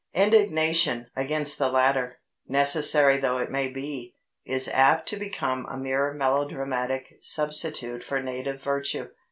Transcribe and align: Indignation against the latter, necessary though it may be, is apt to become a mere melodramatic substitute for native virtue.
Indignation 0.15 1.11
against 1.15 1.59
the 1.59 1.69
latter, 1.69 2.17
necessary 2.47 3.17
though 3.19 3.37
it 3.37 3.51
may 3.51 3.67
be, 3.67 4.15
is 4.43 4.67
apt 4.67 5.07
to 5.09 5.15
become 5.15 5.67
a 5.67 5.77
mere 5.77 6.11
melodramatic 6.11 7.17
substitute 7.21 8.03
for 8.03 8.19
native 8.19 8.63
virtue. 8.63 9.09